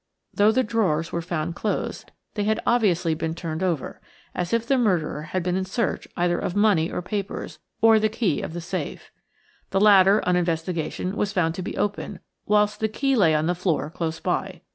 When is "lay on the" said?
13.15-13.53